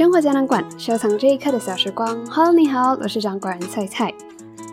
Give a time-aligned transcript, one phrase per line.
[0.00, 2.24] 生活胶囊馆，收藏这一刻的小时光。
[2.24, 4.10] Hello，你好，我是掌管人菜菜。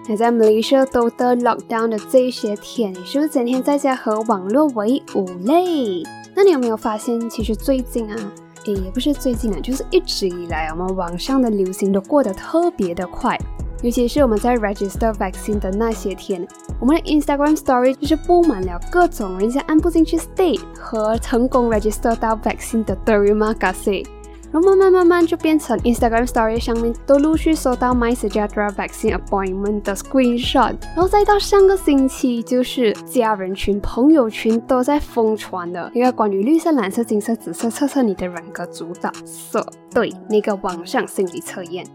[0.08, 6.02] 那在马来西亚都得 lockdown 的这些天，你是不是整天在家和网络为伍嘞？
[6.34, 8.16] 那你有没有发现，其实最近啊，
[8.64, 13.38] 也不是最近啊，就是一直以来，我们网上的流行都过得特别的快。
[13.84, 16.48] 尤其是我们在 register vaccine 的那些天，
[16.80, 24.06] 我们的 Instagram story 就是布满了各种人家按不进去 state 和成功 register 到 vaccine 的 terima kasih，
[24.52, 41.86] 然后慢慢慢慢就变成 Instagram story 上面都陆续收到 my suggested vaccine appointment 的 screenshot，然后再到上个星期就是家人群、朋友群都在疯传的一个关于绿色、蓝色、金色、紫色测测你的人格主导色，对，那个网上心理测验。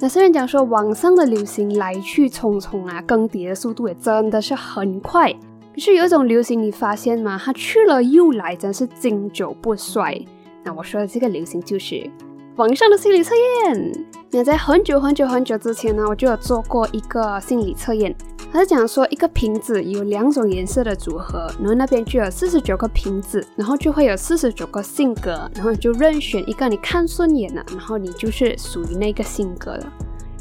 [0.00, 5.32] 那虽然讲说网上的流行来去匆匆啊，更迭的速度也真的是很快。
[5.72, 7.40] 可是有一种流行，你发现吗？
[7.42, 10.24] 它去了又来，真是经久不衰。
[10.64, 12.10] 那我说的这个流行就是。
[12.56, 18.14] 网上的心理测验，那在很久很久很久之前呢，我就有做过一个心理测验。
[18.52, 29.86] 它是讲说一个瓶子有两种颜色的组合，然后那边就有四十九个瓶子，然后就会有四十九个性格，然后你就任选一个你看顺眼的，然后你就是属于那个性格的。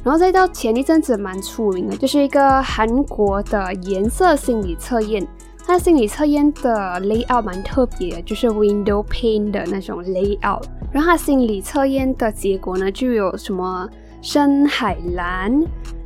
[0.03, 5.27] 然后再到前一阵子蛮出名的，就是一个韩国的颜色心理测验。
[5.65, 10.63] 它心理测验的 layout 蛮特别，就是 window pane 的那种 layout。
[10.91, 13.89] 然后它心理测验的结果呢，就有什么
[14.21, 15.51] 深海蓝，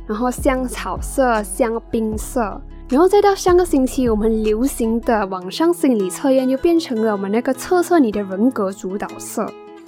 [0.06, 2.60] 然后香草色、香槟色。
[2.88, 9.46] 然后再到上个星期我们流行的网上心理测验，又变成了我们那个测测你的人格主导色。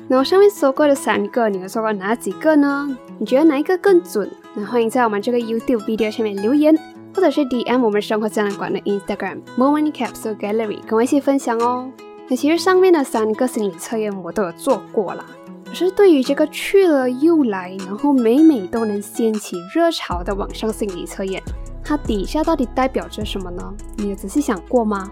[0.08, 2.94] 那我上面说过的三个，你有说过哪几个呢？
[3.18, 4.28] 你觉得哪一个更准？
[4.54, 6.76] 那欢迎在我们这个 YouTube video 下面留言。
[7.14, 11.90] 或者是 DM 我们生活胶囊馆的 Instagram Moment Capsule Gallery，跟我一起分享哦。
[12.28, 15.24] 那其实上面的三个心理测验我都有做过啦。
[15.66, 21.42] 可是对于这个去了又来，然后每每都能掀起热潮的网上心理测验，
[21.84, 23.74] 它底下到底代表着什么呢？
[23.96, 25.10] 你有仔细想过吗？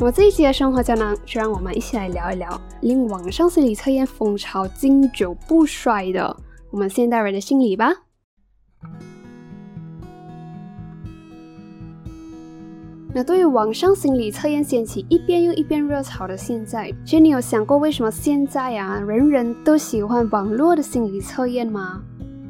[0.00, 6.36] 我这一期的生活胶囊，就让我们一起来聊一聊令网上心理测验风潮经久不衰的
[6.70, 7.92] 我们现代人的心理吧。
[13.18, 22.00] 那对于网上心理测验掀起一遍又一遍热潮的现在，其实你有想过为什么现在啊人人都喜欢网络的心理测验吗？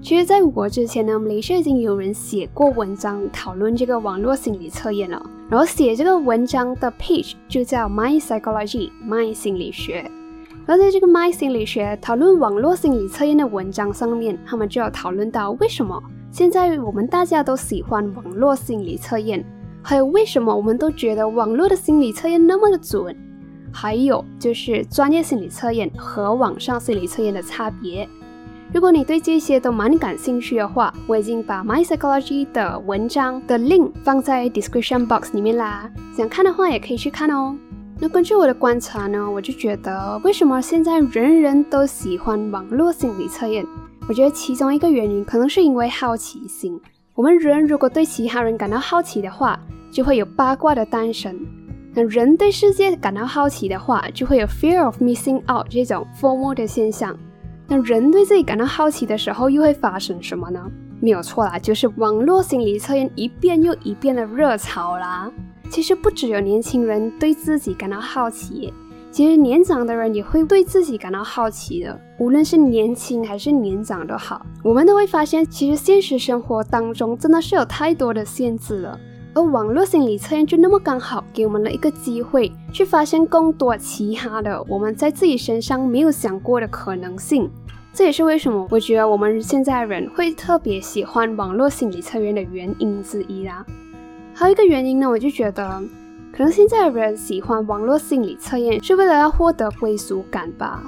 [0.02, 5.18] 其实，在我之前呢，我们雷士已经有人写过文章讨论这个网络心理测验了。
[5.48, 10.04] 然后写这个文章的 page 就叫 My Psychology，My 心理学。
[10.66, 15.98] 而在这个 My 心理学讨论网络心理测验的文章上面，他们就要讨论到为什么
[16.30, 19.42] 现在我们大家都喜欢网络心理测验。
[19.82, 23.16] 还有为什么我们都觉得网络的心理测验那么的准？
[23.72, 28.08] 还有就是专业心理测验和网上心理测验的差别。
[28.72, 35.90] 如果你对这些都蛮感兴趣的话，我已经把 My Psychology 的文章的 link 放在 description box 里面啦。
[36.14, 37.56] 想看的话也可以去看哦。
[37.98, 43.66] 那根据我的观察呢，我就觉得为什么现在人人都喜欢网络心理测验？
[44.08, 46.80] 我觉得其中一个原因可能是因为好奇心。
[47.18, 49.58] 我们人如果对其他人感到好奇的话，
[49.90, 51.36] 就会有八卦的诞生。
[51.92, 57.18] 那人对世界感到好奇的话，就会有 fear of missing out 这种 formal 的现象。
[57.66, 60.64] 那人对自己感到好奇的时候，又会发生什么呢？
[61.00, 65.28] 没有错啦，就是网络心理测验一遍又一遍的热潮啦。
[65.68, 68.72] 其实不只有年轻人对自己感到好奇。
[69.18, 79.00] 其实年长的人也会对自己感到好奇的，无论是年轻还是年长都好，我们都会发现，其实现实生活当中真的是有太多的限制了，
[79.34, 87.50] 而网络心理测验就那么刚好给我们了一个机会，去发现更多其他的我们在自己身上没有想过的可能性。
[87.92, 93.66] 这也是为什么我觉得我们现在人会特别喜欢网络心理测验的原因之一啦。
[94.32, 95.82] 还有一个原因呢，我就觉得。
[96.38, 100.80] 可能现在的人喜欢网络心理测验，是为了要获得归属感吧？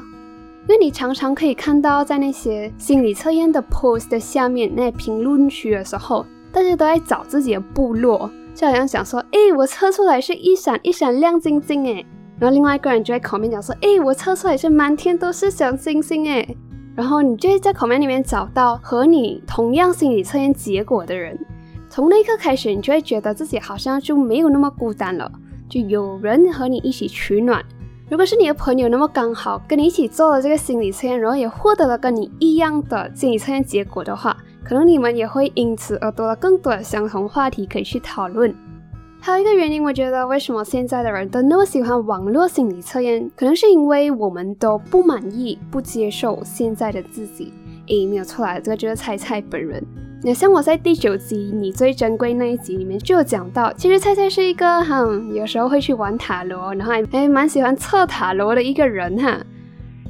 [0.68, 12.04] 因为你常常可以看到，在那些心理测验的 post 的下面那评论区的时候，大家都在找自己的部落，就好像想说：“哎，我测出来是一闪一闪亮晶晶哎。”
[12.38, 16.46] 然后另外一个人就在口面讲说：“哎，我测出来是满天都是小星星哎。”
[16.94, 21.36] 然后你就会在口面里面找到和你同样心理测验结果的人。
[21.90, 25.28] 从那一刻开始，你就会觉得自己好像就没有那么孤单了，
[25.68, 27.60] 就有人和你一起取暖。
[28.08, 38.54] 如果是你的朋友，那么刚好跟你一起做了这个心理测验，然后也获得了跟你一样的心理测验结果的话，可能你们也会因此而多了更多的相同话题可以去讨论。
[39.18, 47.52] 还有一个原因，我觉得为什么现在的人都那么喜欢网络心理测验，可能是因为我们都不满意、不接受现在的自己。
[47.88, 49.84] 诶，没有错啦，这个就是菜菜本人。
[50.22, 55.00] 那像我在第九集《你最珍贵》那一集里面就有讲到，其实菜菜是一个哈，
[55.32, 59.38] 有时候会去玩塔罗，然后还还蛮喜欢测塔罗的一个人哈。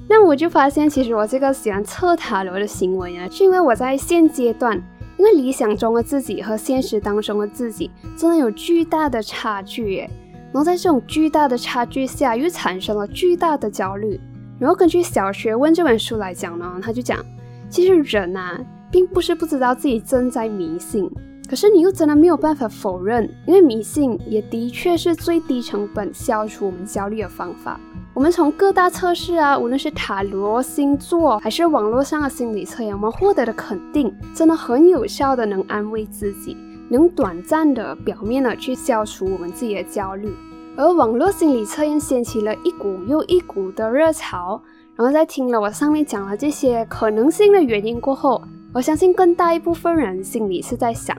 [0.08, 4.76] 那我就发现，其实我这个喜欢测塔罗的行为啊，是因为我在现阶段，
[5.16, 10.10] 因为理想中的自己和现实当中的自己真的有巨大的差距耶。
[10.52, 14.18] 然后在这种巨大的差距下，又产生了巨大的焦虑。
[14.58, 17.24] 然后根据《小学问》这本书来讲呢，他就讲，
[17.68, 18.60] 其实人啊。
[18.90, 21.10] 并不是不知道自己正在迷信，
[21.48, 27.78] 可是你又真的没有办法否认，因为迷信也的确是最低成本消除我们焦虑的方法。
[28.12, 36.56] 我们从各大测试啊，无论是塔罗、星座，还是网络上的心理测验，我们获得的肯定，真的很有效的能安慰自己，
[36.88, 40.28] 能短暂的、表面的去消除我们自己的焦虑。
[40.76, 44.60] 而网络心理测验掀起了一股又一股的热潮，
[45.00, 48.43] 然后在听了我上面讲了这些可能性的原因过后。
[48.75, 51.17] 我相信更大一部分人心里是在想：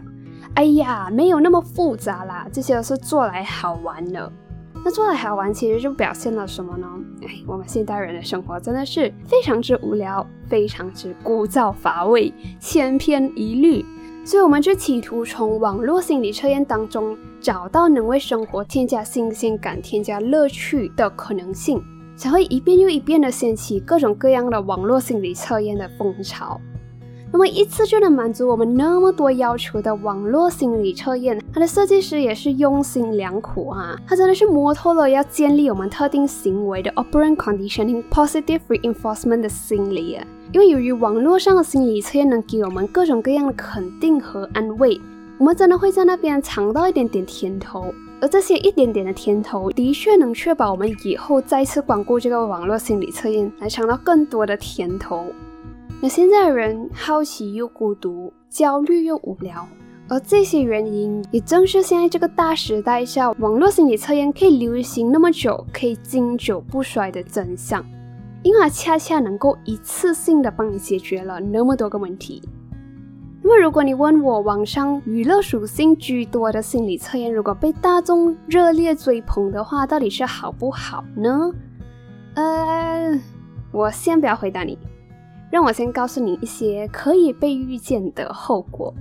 [0.54, 4.32] 哎呀，没有那么复杂啦，这些都是做来好玩的。
[4.86, 6.88] 那做来好玩，其实就表现了什么呢？
[7.24, 13.84] 哎，我们现代人的生活真的是非常之无聊，非常之枯燥乏味，千篇一律。
[14.24, 21.84] 所以我们就企图从网络心理测验当中找到能为生活添加新鲜感、添加乐趣的可能性，
[22.22, 26.62] 才会一遍又一遍的掀起各种各样的网络心理测验的风潮。
[27.32, 33.98] 那么一次就能满足我们那么多要求的网络心理测验，它的设计师也是用心良苦啊！
[34.06, 40.24] 它真的是摸透了要建立我们特定行为的 operant conditioning positive reinforcement 的心理啊！
[40.54, 45.02] 因为由于网络上的心理测验能给我们各种各样的肯定和安慰，
[45.40, 47.92] 我们真的会在那边尝到一点点甜头，
[48.22, 55.26] 而这些一点点的甜头的确能确保我们以后再次光顾这个网络心理测验，来尝到更多的甜头。
[56.00, 59.68] 那现在的人好奇又孤独，焦虑又无聊，
[60.08, 67.84] 而这些原因也正是现在这个大时代下，网络心理测验可以流行那么久，可以经久不衰的真相，
[68.44, 72.42] 因为它恰恰能够一次性的帮你解决了那么多个问题。
[73.54, 81.52] 那，如果你问我，网上娱乐属性居多的心理测验，如果被大众热烈追捧的话，到底是好不好呢？
[82.36, 83.20] 呃，
[83.74, 84.78] 我先不要回答你。
[85.52, 88.94] 让我先告诉你一些可以被预见的后果。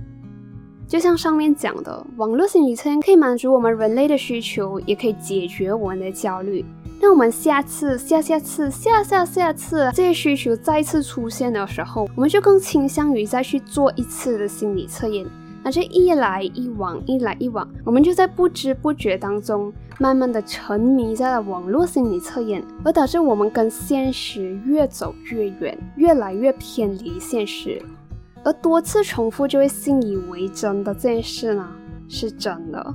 [0.85, 6.65] 就像上面讲的，网络心理测验可以满足我们人类的需求，也可以解决我们的焦虑。
[7.03, 15.25] 那我们下次、下下次、下下下次这些需求再次出现的时候，我们就更倾向于再去做一次的心理测验。
[15.63, 27.81] 那这一来一往，一来一往，我们就在不知不觉当中，慢慢的沉迷在了网络心理测验，而导致我们跟现实越走越远，越来越偏离现实。
[28.43, 31.67] 而多次重复就会信以为真的这件事呢，
[32.07, 32.93] 是真的。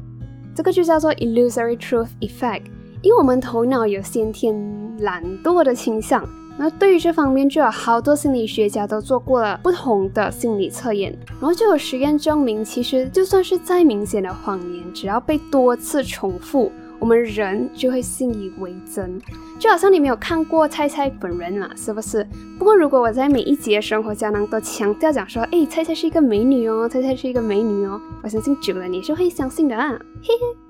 [0.54, 2.62] 这个就叫做 illusory truth effect，
[3.06, 4.52] 因为我们头脑有先天
[4.98, 6.28] 懒惰的倾向。
[6.58, 19.20] 那对于这方面，就有好多心理学家都做过了不同的心理测验，然后就有实验证明，其实就算是再明显的谎言，只要被多次重复，我们人就会信以为真。
[19.56, 22.26] 就好像你没有看过菜菜本人嘛，是不是？
[22.58, 29.90] 不过如果我在每一节生活胶囊都强调讲说，哎，菜菜是一个美女哦，菜菜是一个美女哦，我相信久了你是会相信的啊，
[30.22, 30.65] 嘿嘿。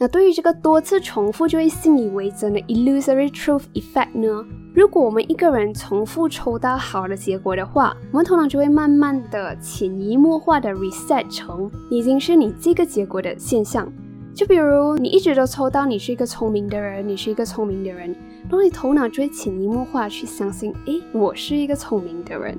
[0.00, 4.46] 那对于这个多次重复就会信以为真的 illusory truth effect 呢？
[4.72, 13.92] 如果我们一个人重复抽到好的结果的话，我们头脑就会慢慢的潜移默化的 reset 成已经是你这个结果的现象。
[14.32, 22.56] 就比如你一直都抽到你是一个聪明的人，你是一个聪明的人，然后你头脑就会潜移默化去相信，诶，我是一个聪明的人。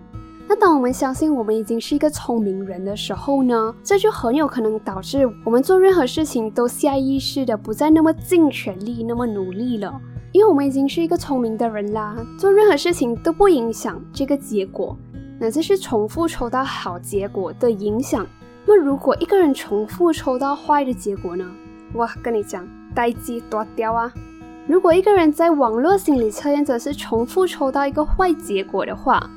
[0.52, 10.02] 那当我们相信我们已经是一个聪明人的时候呢，这就很有可能导致我们做任何事情都下意识的不再那么尽全力、那么努力了，
[10.32, 14.98] 因为我们已经是一个聪明的人啦，做任何事情都不影响这个结果。
[15.40, 18.26] 那这是重复抽到好结果的影响。
[18.66, 21.46] 那如果一个人重复抽到坏的结果呢？
[21.94, 24.12] 哇，跟你讲，呆鸡多掉啊！
[24.66, 29.30] 如果一个人在网络心理测验者是重复抽到一个坏结果的话，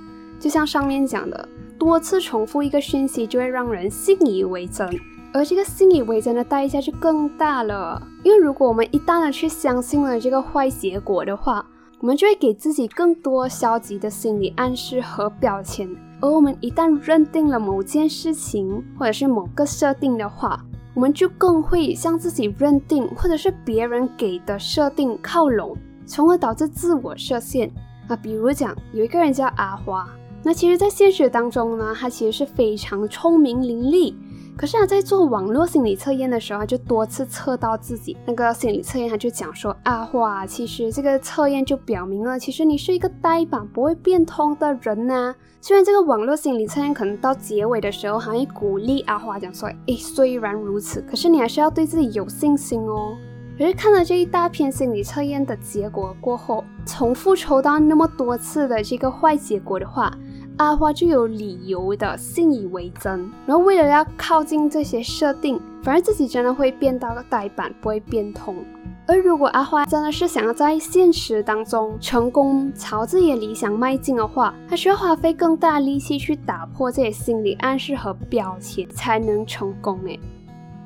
[0.43, 4.91] 就像上面讲的，多次重复一个讯息就会让人信以为真，
[5.33, 8.03] 而这个信以为真的代价就更大了。
[8.25, 11.65] 因为如果我们一旦的去相信了这个坏结果的话，
[12.01, 15.89] 我们就会给自己更多消极的心理暗示和标签。
[16.21, 20.61] 而我们一旦认定了某件事情或者是某个设定的话，
[20.93, 27.71] 我们就更会向自己认定或者是别人给的设定靠拢，从而导致自我设限
[28.09, 28.17] 啊。
[28.17, 30.09] 比如讲，有一个人叫阿花，
[30.43, 34.15] 那其实，在现实当中呢，他其实是非常聪明伶俐。
[34.55, 45.35] 可是他在做网络心理测验的时候，他就多次测到自己那个心理测验，他就讲说阿花，其实这个测验就表明了，其实你是一个呆板不会变通的人呐。
[45.61, 53.17] 虽然这个网络心理测验可能到结尾的时候还会鼓励阿花讲说，诶，虽然如此，可是你还是要对自己有信心哦。
[53.59, 60.13] 可是看了这一大篇心理测验的结果过后，重复抽到那么多次的这个坏结果的话。
[60.63, 68.57] 阿花就有理由的信以为真，然后为了要靠近这些设定，反而自己真的会变到个呆板，不会变通。
[69.05, 80.19] 而如果阿花真的是想要在现实当中成功朝自己的理想迈进的话，他需要花费更大力气去打破这些心理暗示和标签，才能成功诶。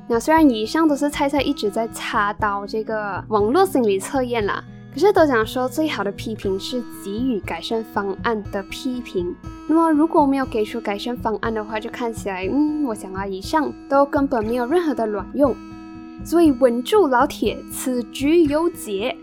[0.07, 4.63] 那虽然以上都是菜菜一直在插刀这个网络心理测验啦。
[4.97, 9.31] 可是都讲说，最好的批评是给予改善方案的批评。
[9.67, 15.55] 那么如果没有给出改善方案的话，就看起来，嗯，我想啊，以上都根本没有任何的卵用。
[16.25, 19.15] 所以稳住老铁，此局有解。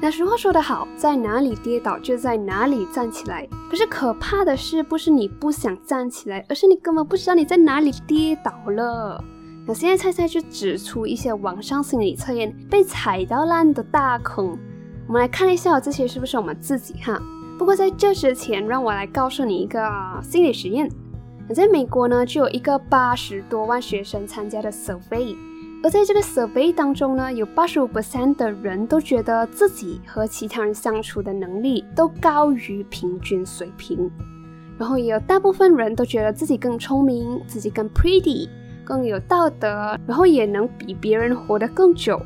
[0.00, 3.46] 那俗话说得好，在哪里跌倒就在哪里站起来。
[3.70, 9.22] 可是可怕的是，不是你不想站起来，而是你根本不知道你在哪里跌倒了。
[9.64, 14.58] 那现在菜菜就指出一些网上心理测验被踩到烂的大坑。
[15.08, 17.18] 我们来看一下这些是不是我们自己哈。
[17.58, 19.80] 不过在这之前，让我来告诉你一个
[20.22, 20.86] 心理实验。
[21.54, 25.34] 在美国呢，就有一个八十多万学生参加的 survey，
[25.82, 34.10] 而在这个 survey 当中呢，有八十五 percent 的人都觉得自己和其他人相处的能力都高于平均水平，
[34.76, 38.46] 然后也有大部分人都觉得自己更聪明，自己更 pretty，
[38.84, 42.20] 更有道德，然后也能比别人活得更久。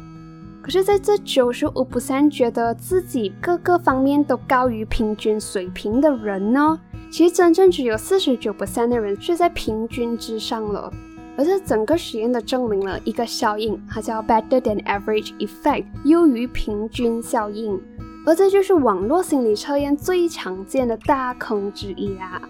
[0.62, 1.84] 可是，在这九十五
[2.30, 6.78] 觉得自己各个方面都高于平均水平的人呢，
[7.10, 8.52] 其实真正只有四十九
[8.88, 10.88] 的人是在平均之上了。
[11.36, 17.80] 而这整个实验的证明了一个效应，它叫 better than average effect，优于平均效应。
[18.24, 22.40] 而这就是网络心理测验最常见的大坑之一啦。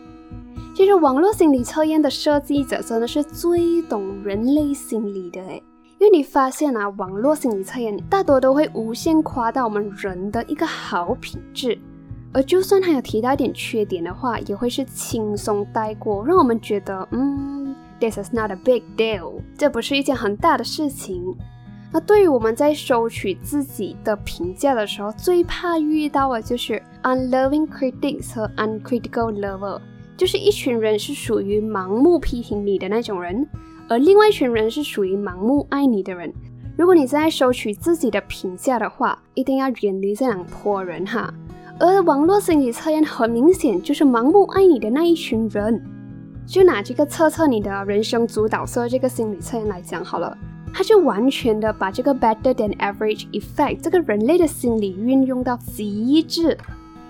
[0.75, 5.63] 其实，网络心理测验的设计者真的是最懂人类心理的诶。
[6.03, 11.79] 因为你发现啊，网络心理测验大多都会无限夸大我们人的一个好品质，
[12.33, 21.23] 而就算他有提到一点缺点的话，也会是轻松带过，让我们觉得，嗯，this is not a big deal，这不是一件很大的事情。
[21.93, 29.81] 那对于我们在收取自己的评价的时候，最怕遇到的就是 unloving critics 和 uncritical lover，
[30.17, 33.47] 就是一群人是属于盲目批评你的那种人。
[33.93, 36.33] 而另外一群人是属于盲目爱你的人。
[36.79, 41.31] 如果你在收取自己的评价的话，一定要远离这两拨人哈。
[41.79, 45.79] 而网络心理测验很明显就是盲目爱你的那一群人。
[46.47, 50.35] 就拿这个测测你的人生主导色这个心理测验来讲好了，
[50.73, 56.57] 它就完全的把这个 better than average effect 这个人类的心理运用到极致。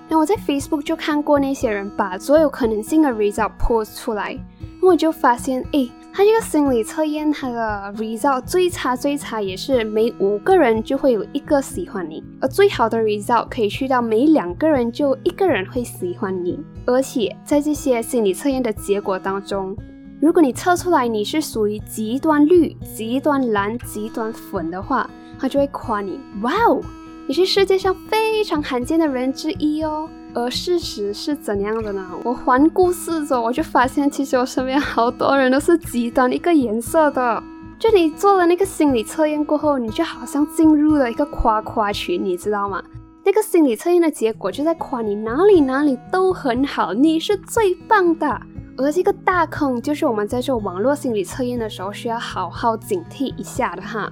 [0.08, 4.36] 那我在 Facebook 就看过那些人把所有可能性的 result post 出来，
[4.80, 5.88] 那我就发现，哎。
[6.14, 16.60] 他这个心理测验，他的 result 最差最差也是每五个人就会有一个喜欢你，而最好的 result 可以去到每两个人就一个人会喜欢你。
[16.84, 19.74] 而且在这些心理测验的结果当中，
[20.20, 26.78] 如果你测出来你是属于极端绿、极端蓝、极端粉的话，他就会夸你，哇哦，
[27.26, 30.06] 你是世界上非常罕见的人之一哦。
[30.34, 32.06] 而事实是怎样的呢？
[32.24, 37.42] 我环顾四周，我就发现，其实我身边好多人都是极端一个颜色的。
[37.78, 42.82] 就你做了那个心理测验过后，你就好像进入了一个夸夸群，你知道吗？
[43.24, 48.40] 那个心理测验的结果就在夸你哪里哪里都很好，你是最棒的。
[48.78, 54.10] 而这个大坑就是我们在做网络心理测验的时候需要好好警惕一下的哈。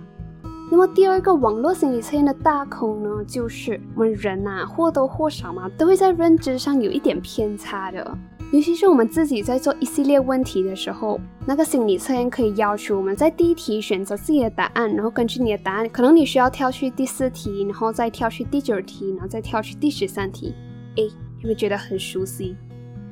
[0.73, 8.17] 那么第二个网络心理测验的大坑呢，就是我们人呐或多或少嘛，都会在认知上有一点偏差的。
[8.53, 20.55] 尤其是我们自己在做一系列问题的时候，那个心理测验可以要求我们在第一题选择自己的答案，然后根据你的答案，可能你需要跳去第四题，然后再跳去第九题，然后再跳去第十三题。
[20.97, 22.57] 哎，有没有觉得很熟悉？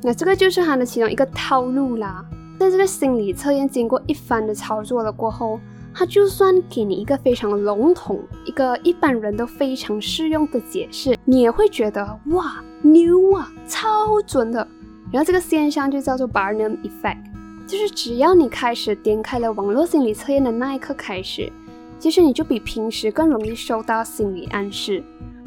[0.03, 2.25] 那这个就是它的其中一个套路啦。
[2.61, 5.59] 在这个心理测验经过一番的操作了过后。
[5.99, 14.65] 他就算给你一个非常笼统、一个一般人都非常适用的解释，你也会觉得哇牛啊，超准的。
[15.11, 17.25] 然后这个现象就叫做 Barnum Effect。
[17.67, 21.53] 就是只要你开始点开了网络心理测验的那一刻开始，
[21.99, 25.03] 其实你就比平时更容易收到心理暗示。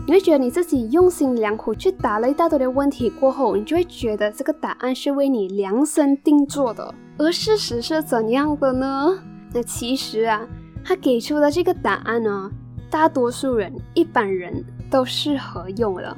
[0.05, 6.93] 你会觉得你自己用心良苦去答了一大堆的问题过后，你就会觉得这个答案是为你量身定做的。
[7.17, 9.17] 而事实是怎样的呢？
[9.53, 10.47] 那其实啊，
[10.83, 12.51] 他给出的这个答案呢，
[12.89, 16.17] 大多数人、一般人都适合用了。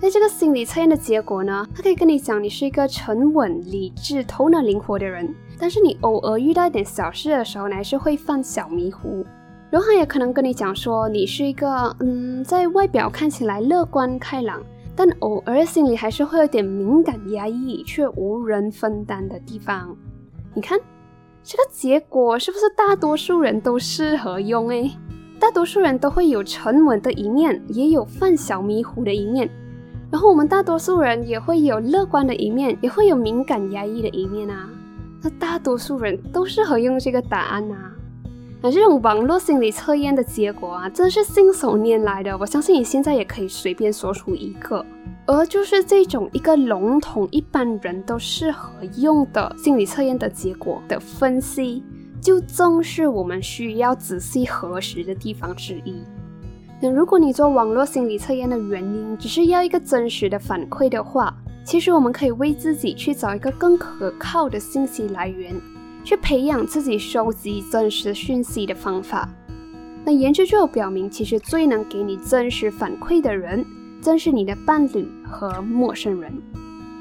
[0.00, 9.24] 那这个心理测验的结果呢，他可以跟你讲你是一个沉稳、理智、头脑灵活的人，但是你偶尔遇到一点小事的时候，你还是会犯小迷糊。
[9.70, 14.62] 然后也可能跟你讲说，你是一个嗯，在外表看起来乐观开朗，
[14.94, 19.96] 但偶尔心里还是会有点敏感压抑，却无人分担的地方。
[20.54, 20.78] 你看
[21.48, 24.68] 这个结果是不是大多数人都适合用？
[24.68, 24.90] 诶，
[25.38, 29.48] 大多数人都会有沉稳的一面，也有犯小迷糊的一面。
[30.10, 34.68] 然后我们大多数人也会有乐观的一面，也会有敏感压抑的一面啊。
[35.22, 37.92] 那大多数人都适合用这个答案啊。
[38.60, 42.36] 那这种网络心理测验的结果啊，真是信手拈来的。
[42.36, 44.84] 我相信你现在也可以随便说出一个，
[45.26, 51.82] 而就是这种一个笼统一般人都适合用的心理测验的结果的分析，
[52.20, 56.02] 就正是我们需要仔细核实的地方之一。
[56.80, 65.54] 那如果你做网络心理测验的原因只是要一个真实的反馈的话，其实我们可以为自己去找一个更可靠的信息来源。
[66.04, 69.28] 去培养自己收集真实讯息的方法。
[70.04, 73.66] 那研究就表明，其实最能给你真实反馈的人，
[74.00, 76.32] 正是你的伴侣和陌生人。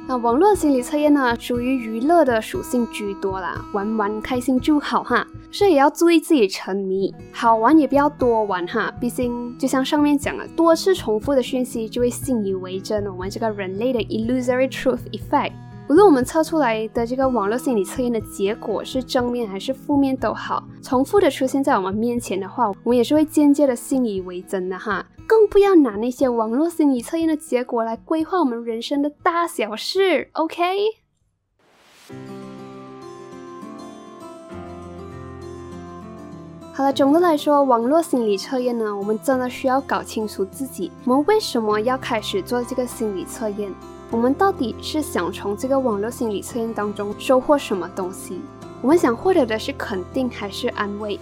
[0.07, 5.25] 那网络心理测验呢，属于娱乐的属性居多啦，玩玩开心就好哈。
[5.51, 8.93] 所以也要注意自己沉迷，好玩也不要多玩哈。
[8.99, 15.53] 毕竟就像上面讲了，多次重复的讯息就会信以为真，我们这个人类的 illusory truth effect。
[15.87, 25.05] 无论我们测出来的这个网络心理测验的结果是正面还是负面都好，重复的出现在我们面前的话，我们也是会间接的信以为真的哈。
[25.27, 30.29] 更不要拿那些网络心理测验的结果来规划我们人生的大小事。
[30.33, 30.63] OK。
[36.74, 43.71] 好了，总的来说，网络心理测验呢，我们真的需要搞清楚自己，我们为什么要开始做这个心理测验。
[44.11, 48.39] 我们到底是想从这个网络心理测验当中收获什么东西？
[48.81, 51.20] 我们想获得的是肯定还是安慰？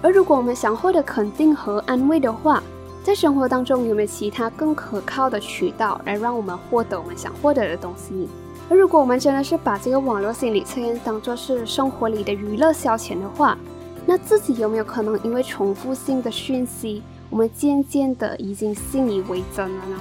[0.00, 2.62] 而如果我们想获得肯定和安慰的话，
[3.04, 8.28] 在生活当中有没有其他更可靠的渠道来让我们获得我们想获得的东西？
[8.70, 13.58] 而如果我们真的是把这个网络心理测验当做是生活里的娱乐消遣的话，
[14.06, 19.96] 那自己有没有可能因为重复性的讯息，我们渐渐的已经信以为真了呢？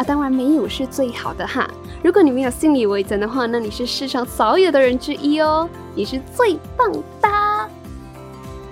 [0.00, 1.68] 啊，当然没有是最好的哈。
[2.02, 7.68] 如果你没有信以为真的话，那你是世上少有的人之一哦，你是最棒的。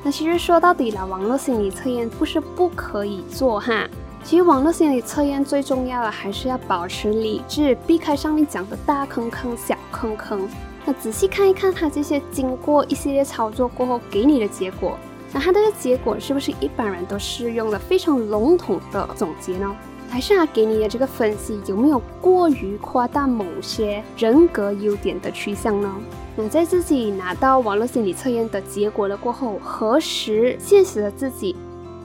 [0.03, 3.87] 那其实说到底了，网络心理测验不是不可以做哈。
[4.25, 10.49] 其实网络心理测验最重要的还是要保持理智，避开上面讲的大坑坑、小坑坑。
[10.87, 14.97] 那仔细看一看它这些经过一系列操作过后给你的结果，
[15.35, 19.77] 那它的结果是不是一般人都适用的非常笼统的总结呢？
[20.09, 25.95] 还是他给你的这个分析有没有过于夸大某些人格优点的趋向呢？
[26.35, 31.55] 那在自己拿到网络心理测验的结果了过后，核实现实的自己，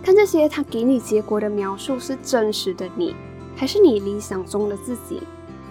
[0.04, 3.16] 看这些他给你结果的描述是真实的你，
[3.56, 5.22] 还是你理想中的自己？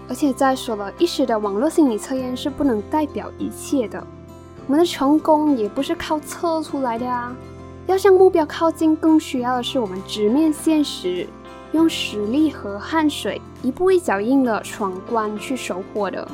[0.08, 4.04] 而且再说了，一时的网络心理测验是不能代表一切的，
[4.66, 7.34] 我们的成功也不是靠测出来的啊！
[7.86, 11.26] 要向目标靠近，更需要的是我们直面现实。
[11.72, 16.26] 用实力和汗水一步一脚印的闯关去收获的，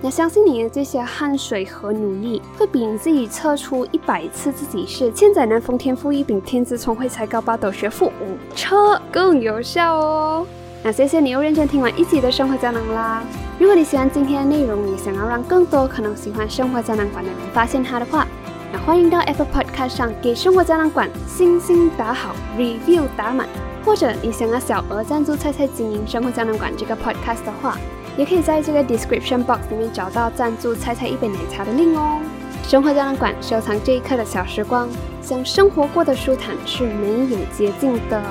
[0.00, 10.46] 那相信你的这些汗水和努力，会比你自己测出一百次自己是千载难逢天赋异禀、天资聪慧才高八斗、学富五车更有效哦。
[10.82, 13.22] 那谢谢你又认真听完一集的生活胶囊啦。
[13.58, 18.26] 如果你喜欢今天的内容，也想要让更多可能喜欢生活胶囊馆的人发现它的话，
[18.72, 23.46] 那欢迎到 Apple Pod 上给生活胶囊馆星星打好，review 打满。
[23.84, 27.78] 或者你想要小额赞助菜菜经营生活胶囊馆这个 podcast 的话，
[28.16, 32.20] 也可以在这个 description box 里面找到赞助菜菜一杯奶茶的 link 哦。
[32.62, 34.86] 生活胶囊馆收藏这一刻的小时光，
[35.22, 38.22] 想生活过得舒坦是没有捷径的。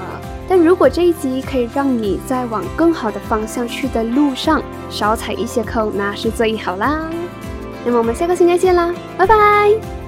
[0.48, 7.10] 但如果这一集可以让你在往更好的方向去的路上少踩一些坑，那是最好啦。
[7.84, 9.99] 那么我们下个星期见啦，拜拜。